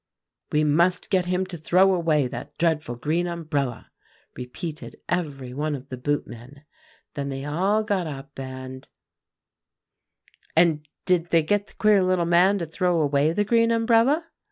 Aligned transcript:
"'We 0.51 0.63
must 0.63 1.11
get 1.11 1.27
him 1.27 1.45
to 1.45 1.57
throw 1.57 1.93
away 1.93 2.25
that 2.25 2.57
dreadful 2.57 2.95
green 2.95 3.27
umbrella,' 3.27 3.91
repeated 4.35 4.95
every 5.07 5.53
one 5.53 5.75
of 5.75 5.89
the 5.89 5.95
boot 5.97 6.25
men. 6.25 6.65
Then 7.13 7.29
they 7.29 7.45
all 7.45 7.83
got 7.83 8.07
up, 8.07 8.39
and" 8.39 8.89
"And 10.55 10.87
did 11.05 11.29
they 11.29 11.43
get 11.43 11.67
the 11.67 11.75
queer 11.75 12.01
little 12.01 12.25
man 12.25 12.57
to 12.57 12.65
throw 12.65 12.99
away 12.99 13.31
the 13.31 13.45
green 13.45 13.69
umbrella?" 13.69 14.25